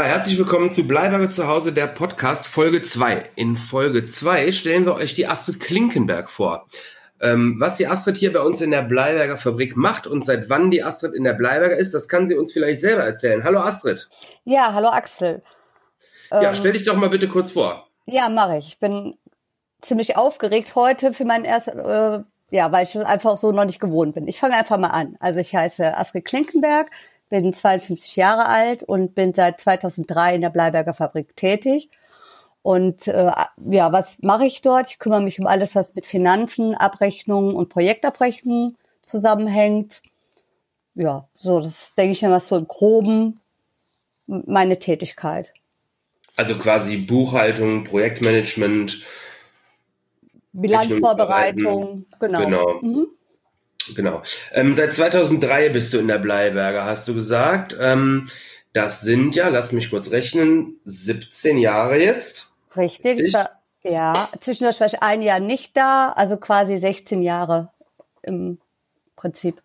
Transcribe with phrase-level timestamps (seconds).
[0.00, 3.32] Ja, herzlich willkommen zu Bleiberge zu Hause, der Podcast Folge 2.
[3.36, 6.66] In Folge 2 stellen wir euch die Astrid Klinkenberg vor.
[7.20, 10.70] Ähm, was die Astrid hier bei uns in der Bleiberger Fabrik macht und seit wann
[10.70, 13.44] die Astrid in der Bleiberger ist, das kann sie uns vielleicht selber erzählen.
[13.44, 14.08] Hallo Astrid.
[14.46, 15.42] Ja, hallo Axel.
[16.30, 17.86] Ja, stell dich doch mal bitte kurz vor.
[18.06, 18.68] Ja, mache ich.
[18.68, 19.18] Ich bin
[19.82, 22.20] ziemlich aufgeregt heute für mein erstes, äh,
[22.50, 24.28] ja, weil ich das einfach so noch nicht gewohnt bin.
[24.28, 25.18] Ich fange einfach mal an.
[25.20, 26.90] Also ich heiße Astrid Klinkenberg,
[27.30, 31.88] bin 52 Jahre alt und bin seit 2003 in der Bleiberger Fabrik tätig.
[32.62, 34.90] Und äh, ja, was mache ich dort?
[34.90, 40.02] Ich kümmere mich um alles, was mit Finanzen, Abrechnungen und Projektabrechnungen zusammenhängt.
[40.94, 43.40] Ja, so, das denke ich mir, was so im Groben
[44.26, 45.54] meine Tätigkeit.
[46.36, 49.04] Also quasi Buchhaltung, Projektmanagement,
[50.52, 52.44] Bilanzvorbereitung, genau.
[52.44, 52.80] Genau.
[52.82, 53.06] Mhm.
[53.94, 54.22] Genau.
[54.52, 57.76] Ähm, seit 2003 bist du in der Bleiberger, hast du gesagt.
[57.80, 58.28] Ähm,
[58.72, 62.48] das sind ja, lass mich kurz rechnen, 17 Jahre jetzt.
[62.76, 63.18] Richtig.
[63.18, 63.50] Ich war,
[63.82, 67.70] ja, zwischendurch war ich ein Jahr nicht da, also quasi 16 Jahre
[68.22, 68.58] im
[69.16, 69.60] Prinzip.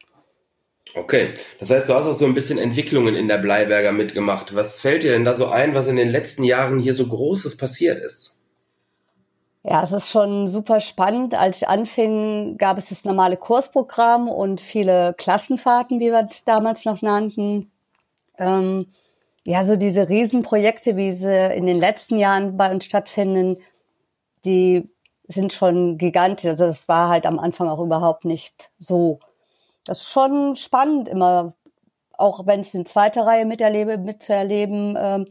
[0.93, 4.55] Okay, das heißt, du hast auch so ein bisschen Entwicklungen in der Bleiberger mitgemacht.
[4.55, 7.57] Was fällt dir denn da so ein, was in den letzten Jahren hier so Großes
[7.57, 8.34] passiert ist?
[9.67, 11.33] Ja, es ist schon super spannend.
[11.33, 16.85] Als ich anfing, gab es das normale Kursprogramm und viele Klassenfahrten, wie wir es damals
[16.85, 17.71] noch nannten.
[18.37, 18.91] Ähm,
[19.43, 23.57] ja, so diese Riesenprojekte, wie sie in den letzten Jahren bei uns stattfinden,
[24.45, 24.87] die
[25.27, 26.49] sind schon gigantisch.
[26.49, 29.19] Also das war halt am Anfang auch überhaupt nicht so.
[29.83, 31.55] Das ist schon spannend, immer,
[32.19, 35.25] auch wenn es in zweiter Reihe miterlebe, mitzuerleben, ähm,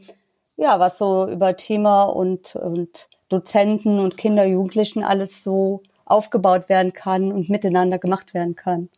[0.57, 6.93] ja, was so über Thema und, und Dozenten und Kinder, Jugendlichen alles so aufgebaut werden
[6.93, 8.89] kann und miteinander gemacht werden kann.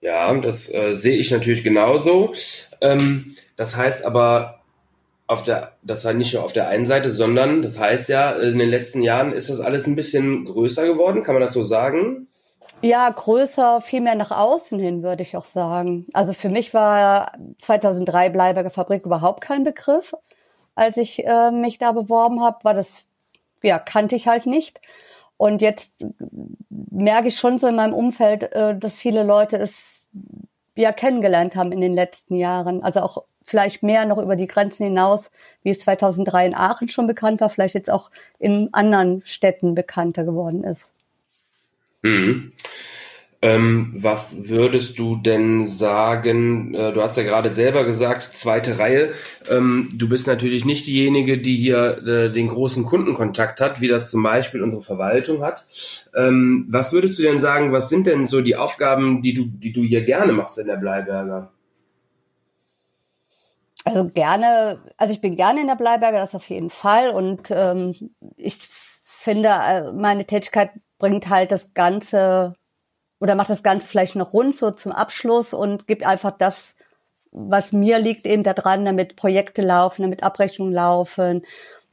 [0.00, 2.32] Ja, das äh, sehe ich natürlich genauso.
[2.80, 4.60] Ähm, das heißt aber
[5.26, 8.58] auf der, das war nicht nur auf der einen Seite, sondern das heißt ja, in
[8.58, 12.26] den letzten Jahren ist das alles ein bisschen größer geworden, kann man das so sagen?
[12.82, 16.06] Ja, größer, viel mehr nach außen hin, würde ich auch sagen.
[16.14, 20.14] Also für mich war 2003 Bleiberger Fabrik überhaupt kein Begriff
[20.74, 23.06] als ich äh, mich da beworben habe, war das,
[23.62, 24.80] ja, kannte ich halt nicht.
[25.36, 26.06] Und jetzt
[26.68, 30.10] merke ich schon so in meinem Umfeld, äh, dass viele Leute es
[30.76, 32.82] ja kennengelernt haben in den letzten Jahren.
[32.82, 35.30] Also auch vielleicht mehr noch über die Grenzen hinaus,
[35.62, 40.24] wie es 2003 in Aachen schon bekannt war, vielleicht jetzt auch in anderen Städten bekannter
[40.24, 40.92] geworden ist.
[42.02, 42.52] Mhm.
[43.42, 46.74] Ähm, was würdest du denn sagen?
[46.74, 49.12] Äh, du hast ja gerade selber gesagt, zweite Reihe.
[49.50, 54.10] Ähm, du bist natürlich nicht diejenige, die hier äh, den großen Kundenkontakt hat, wie das
[54.10, 55.64] zum Beispiel unsere Verwaltung hat.
[56.14, 57.72] Ähm, was würdest du denn sagen?
[57.72, 60.76] Was sind denn so die Aufgaben, die du, die du hier gerne machst in der
[60.76, 61.50] Bleiberger?
[63.86, 67.08] Also gerne, also ich bin gerne in der Bleiberger, das auf jeden Fall.
[67.08, 67.94] Und ähm,
[68.36, 72.54] ich finde, äh, meine Tätigkeit bringt halt das ganze
[73.20, 76.74] oder macht das Ganze vielleicht noch rund so zum Abschluss und gibt einfach das,
[77.30, 81.42] was mir liegt eben daran, damit Projekte laufen, damit Abrechnungen laufen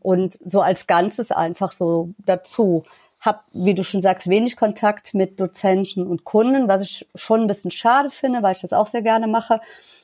[0.01, 2.85] und so als Ganzes einfach so dazu.
[3.19, 7.47] Hab, wie du schon sagst, wenig Kontakt mit Dozenten und Kunden, was ich schon ein
[7.47, 9.59] bisschen schade finde, weil ich das auch sehr gerne mache.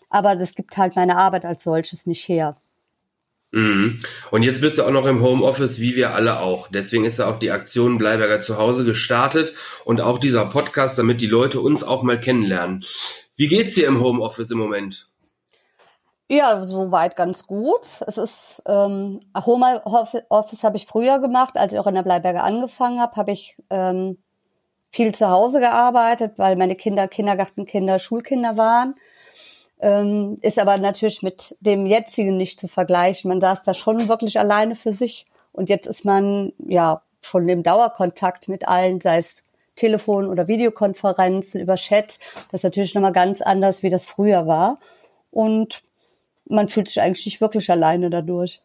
[0.09, 2.56] Aber das gibt halt meine Arbeit als solches nicht her.
[3.53, 4.00] Mhm.
[4.31, 6.69] Und jetzt bist du auch noch im Homeoffice, wie wir alle auch.
[6.69, 9.53] Deswegen ist ja auch die Aktion Bleiberger zu Hause gestartet
[9.86, 12.84] und auch dieser Podcast, damit die Leute uns auch mal kennenlernen.
[13.36, 15.08] Wie geht's dir im Homeoffice im Moment?
[16.31, 18.02] Ja, soweit ganz gut.
[18.08, 23.00] Es ist ähm, Homeoffice habe ich früher gemacht, als ich auch in der Bleiberger angefangen
[23.00, 24.18] habe, habe ich ähm,
[24.90, 28.96] viel zu Hause gearbeitet, weil meine Kinder Kindergartenkinder, Schulkinder waren.
[29.83, 33.27] Ähm, ist aber natürlich mit dem jetzigen nicht zu vergleichen.
[33.27, 37.63] Man saß da schon wirklich alleine für sich und jetzt ist man ja schon im
[37.63, 39.44] Dauerkontakt mit allen, sei es
[39.75, 42.19] Telefon- oder Videokonferenzen über Chats.
[42.50, 44.80] Das ist natürlich nochmal ganz anders, wie das früher war.
[45.31, 45.83] Und
[46.45, 48.62] man fühlt sich eigentlich nicht wirklich alleine dadurch.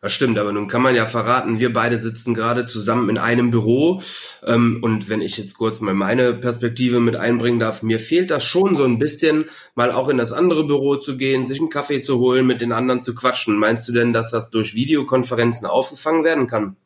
[0.00, 3.50] Das stimmt, aber nun kann man ja verraten, wir beide sitzen gerade zusammen in einem
[3.50, 4.00] Büro.
[4.44, 8.42] Ähm, und wenn ich jetzt kurz mal meine Perspektive mit einbringen darf, mir fehlt das
[8.42, 9.44] schon so ein bisschen,
[9.74, 12.72] mal auch in das andere Büro zu gehen, sich einen Kaffee zu holen, mit den
[12.72, 13.58] anderen zu quatschen.
[13.58, 16.76] Meinst du denn, dass das durch Videokonferenzen aufgefangen werden kann?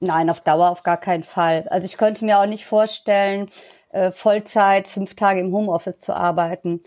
[0.00, 1.66] Nein, auf Dauer auf gar keinen Fall.
[1.70, 3.46] Also ich könnte mir auch nicht vorstellen,
[3.92, 6.82] äh, Vollzeit fünf Tage im Homeoffice zu arbeiten.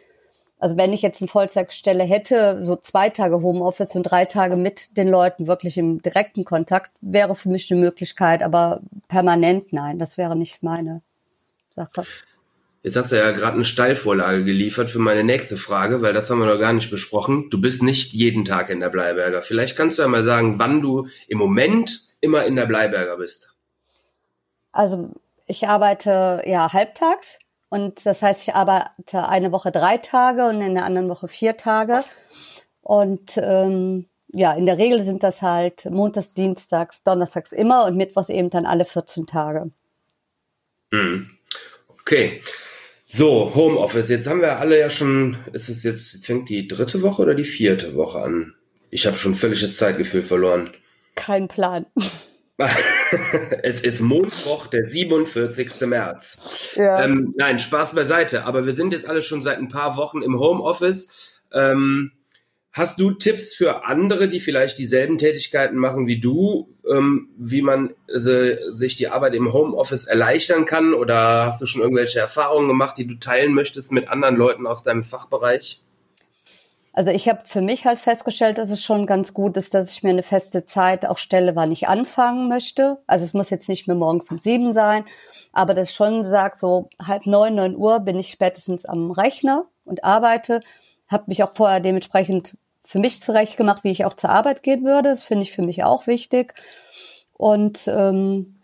[0.59, 4.97] Also wenn ich jetzt eine Vollzeitstelle hätte, so zwei Tage Homeoffice und drei Tage mit
[4.97, 10.17] den Leuten wirklich im direkten Kontakt, wäre für mich eine Möglichkeit, aber permanent nein, das
[10.17, 11.01] wäre nicht meine
[11.69, 12.03] Sache.
[12.83, 16.39] Jetzt hast du ja gerade eine Steilvorlage geliefert für meine nächste Frage, weil das haben
[16.39, 17.49] wir noch gar nicht besprochen.
[17.49, 19.41] Du bist nicht jeden Tag in der Bleiberger.
[19.41, 23.53] Vielleicht kannst du ja mal sagen, wann du im Moment immer in der Bleiberger bist.
[24.71, 25.11] Also
[25.45, 30.73] ich arbeite ja halbtags und das heißt, ich arbeite eine Woche drei Tage und in
[30.73, 32.03] der anderen Woche vier Tage.
[32.81, 38.29] Und ähm, ja, in der Regel sind das halt montags, dienstags, donnerstags immer und mittwochs
[38.29, 39.71] eben dann alle 14 Tage.
[40.91, 41.29] Hm.
[42.01, 42.41] Okay.
[43.05, 44.09] So, Homeoffice.
[44.09, 47.35] Jetzt haben wir alle ja schon, ist es jetzt, jetzt fängt die dritte Woche oder
[47.35, 48.55] die vierte Woche an?
[48.89, 50.71] Ich habe schon völliges Zeitgefühl verloren.
[51.15, 51.85] Kein Plan.
[53.63, 55.87] es ist Montag, der 47.
[55.87, 56.73] März.
[56.75, 57.03] Ja.
[57.03, 58.45] Ähm, nein, Spaß beiseite.
[58.45, 61.41] Aber wir sind jetzt alle schon seit ein paar Wochen im Homeoffice.
[61.51, 62.11] Ähm,
[62.71, 67.95] Hast du Tipps für andere, die vielleicht dieselben Tätigkeiten machen wie du, ähm, wie man
[68.07, 70.93] äh, sich die Arbeit im Homeoffice erleichtern kann?
[70.93, 74.83] Oder hast du schon irgendwelche Erfahrungen gemacht, die du teilen möchtest mit anderen Leuten aus
[74.83, 75.81] deinem Fachbereich?
[76.93, 80.03] Also ich habe für mich halt festgestellt, dass es schon ganz gut ist, dass ich
[80.03, 82.97] mir eine feste Zeit auch stelle, wann ich anfangen möchte.
[83.07, 85.05] Also es muss jetzt nicht mehr morgens um sieben sein,
[85.53, 90.03] aber das schon sagt, so halb neun, neun Uhr bin ich spätestens am Rechner und
[90.03, 90.61] arbeite
[91.09, 95.09] habe mich auch vorher dementsprechend für mich zurechtgemacht, wie ich auch zur Arbeit gehen würde.
[95.09, 96.53] Das finde ich für mich auch wichtig.
[97.33, 98.59] Und ähm,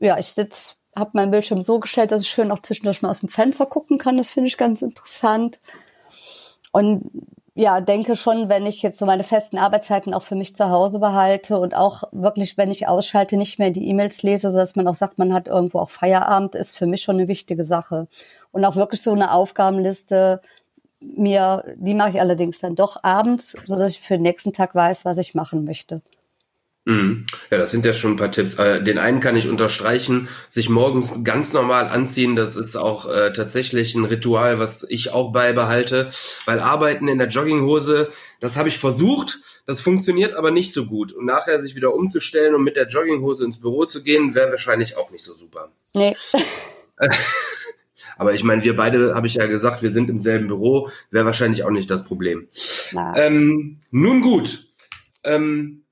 [0.00, 3.20] ja, ich sitz, habe meinen Bildschirm so gestellt, dass ich schön auch zwischendurch mal aus
[3.20, 4.16] dem Fenster gucken kann.
[4.16, 5.60] Das finde ich ganz interessant.
[6.76, 7.10] Und
[7.54, 10.98] ja, denke schon, wenn ich jetzt so meine festen Arbeitszeiten auch für mich zu Hause
[10.98, 14.94] behalte und auch wirklich, wenn ich ausschalte, nicht mehr die E-Mails lese, sodass man auch
[14.94, 18.08] sagt, man hat irgendwo auch Feierabend, ist für mich schon eine wichtige Sache.
[18.52, 20.42] Und auch wirklich so eine Aufgabenliste
[21.00, 24.74] mir, die mache ich allerdings dann doch abends, so dass ich für den nächsten Tag
[24.74, 26.02] weiß, was ich machen möchte.
[26.86, 27.26] Mhm.
[27.50, 28.54] Ja, das sind ja schon ein paar Tipps.
[28.54, 33.32] Äh, den einen kann ich unterstreichen, sich morgens ganz normal anziehen, das ist auch äh,
[33.32, 36.10] tatsächlich ein Ritual, was ich auch beibehalte,
[36.44, 41.12] weil Arbeiten in der Jogginghose, das habe ich versucht, das funktioniert aber nicht so gut.
[41.12, 44.96] Und nachher sich wieder umzustellen und mit der Jogginghose ins Büro zu gehen, wäre wahrscheinlich
[44.96, 45.72] auch nicht so super.
[45.92, 46.16] Nee.
[48.18, 51.26] Aber ich meine, wir beide, habe ich ja gesagt, wir sind im selben Büro, wäre
[51.26, 52.48] wahrscheinlich auch nicht das Problem.
[53.14, 54.68] Ähm, nun gut,
[55.22, 55.82] ähm,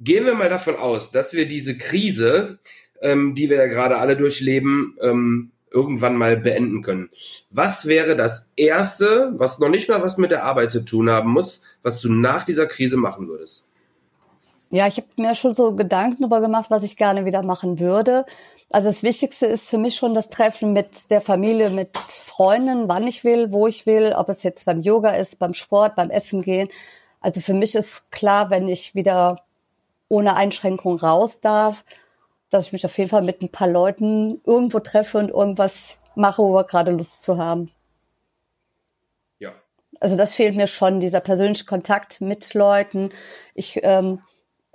[0.00, 2.58] gehen wir mal davon aus, dass wir diese Krise,
[3.00, 7.10] ähm, die wir ja gerade alle durchleben, ähm, irgendwann mal beenden können.
[7.50, 11.30] Was wäre das Erste, was noch nicht mal was mit der Arbeit zu tun haben
[11.30, 13.64] muss, was du nach dieser Krise machen würdest?
[14.70, 18.24] Ja, ich habe mir schon so Gedanken darüber gemacht, was ich gerne wieder machen würde.
[18.70, 23.06] Also das Wichtigste ist für mich schon das Treffen mit der Familie, mit Freunden, wann
[23.06, 26.42] ich will, wo ich will, ob es jetzt beim Yoga ist, beim Sport, beim Essen
[26.42, 26.68] gehen.
[27.20, 29.42] Also für mich ist klar, wenn ich wieder
[30.08, 31.84] ohne Einschränkung raus darf,
[32.50, 36.42] dass ich mich auf jeden Fall mit ein paar Leuten irgendwo treffe und irgendwas mache,
[36.42, 37.70] wo wir gerade Lust zu haben.
[39.38, 39.52] Ja.
[40.00, 43.10] Also das fehlt mir schon, dieser persönliche Kontakt mit Leuten.
[43.54, 44.20] Ich ähm,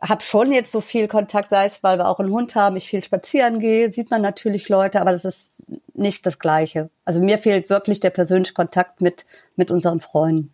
[0.01, 2.87] habe schon jetzt so viel Kontakt, sei es, weil wir auch einen Hund haben, ich
[2.87, 5.53] viel spazieren gehe, sieht man natürlich Leute, aber das ist
[5.93, 6.89] nicht das Gleiche.
[7.05, 9.25] Also mir fehlt wirklich der persönliche Kontakt mit,
[9.55, 10.53] mit unseren Freunden.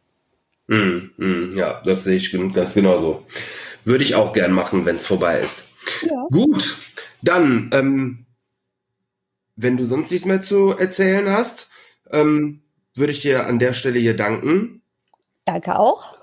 [0.68, 3.26] Mm, mm, ja, das sehe ich ganz genauso.
[3.90, 5.66] Würde ich auch gern machen, wenn es vorbei ist.
[6.04, 6.28] Ja.
[6.32, 6.78] Gut,
[7.24, 8.28] dann, ähm,
[9.56, 11.70] wenn du sonst nichts mehr zu erzählen hast,
[12.12, 12.62] ähm,
[12.94, 14.84] würde ich dir an der Stelle hier danken.
[15.46, 16.20] Danke auch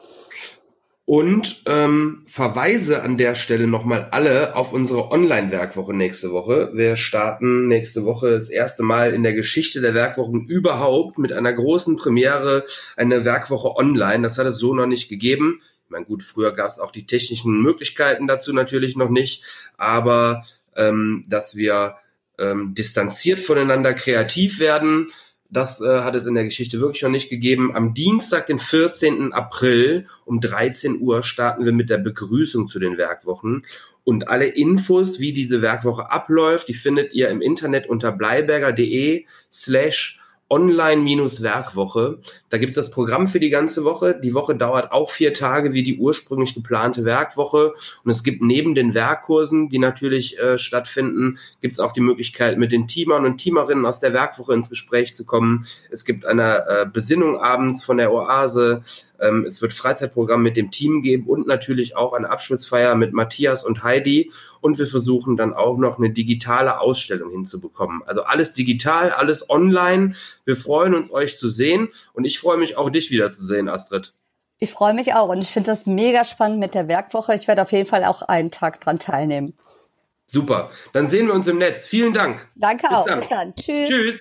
[1.06, 6.70] und ähm, verweise an der Stelle nochmal alle auf unsere Online-Werkwoche nächste Woche.
[6.74, 11.52] Wir starten nächste Woche das erste Mal in der Geschichte der Werkwochen überhaupt mit einer
[11.52, 14.24] großen Premiere eine Werkwoche online.
[14.24, 15.60] Das hat es so noch nicht gegeben.
[15.86, 19.44] Ich meine, gut, früher gab es auch die technischen Möglichkeiten dazu natürlich noch nicht,
[19.76, 21.96] aber ähm, dass wir
[22.38, 25.12] ähm, distanziert voneinander kreativ werden,
[25.48, 27.74] das äh, hat es in der Geschichte wirklich noch nicht gegeben.
[27.74, 29.32] Am Dienstag, den 14.
[29.32, 33.64] April um 13 Uhr starten wir mit der Begrüßung zu den Werkwochen.
[34.02, 40.20] Und alle Infos, wie diese Werkwoche abläuft, die findet ihr im Internet unter bleiberger.de slash
[40.48, 42.18] Online-Werkwoche.
[42.50, 44.18] Da gibt's das Programm für die ganze Woche.
[44.18, 47.74] Die Woche dauert auch vier Tage wie die ursprünglich geplante Werkwoche.
[48.04, 52.72] Und es gibt neben den Werkkursen, die natürlich äh, stattfinden, gibt's auch die Möglichkeit, mit
[52.72, 55.66] den Teamern und Teamerinnen aus der Werkwoche ins Gespräch zu kommen.
[55.90, 58.82] Es gibt eine äh, Besinnung abends von der Oase.
[59.20, 63.64] Ähm, es wird Freizeitprogramm mit dem Team geben und natürlich auch eine Abschlussfeier mit Matthias
[63.64, 64.32] und Heidi.
[64.60, 68.02] Und wir versuchen dann auch noch eine digitale Ausstellung hinzubekommen.
[68.06, 70.14] Also alles digital, alles online.
[70.44, 71.88] Wir freuen uns, euch zu sehen.
[72.12, 74.12] Und ich freue mich auch, dich wiederzusehen, Astrid.
[74.58, 77.34] Ich freue mich auch und ich finde das mega spannend mit der Werkwoche.
[77.34, 79.54] Ich werde auf jeden Fall auch einen Tag dran teilnehmen.
[80.26, 80.70] Super.
[80.92, 81.86] Dann sehen wir uns im Netz.
[81.86, 82.48] Vielen Dank.
[82.56, 83.06] Danke Bis auch.
[83.06, 83.20] Dann.
[83.20, 83.54] Bis dann.
[83.54, 83.88] Tschüss.
[83.88, 84.20] Tschüss.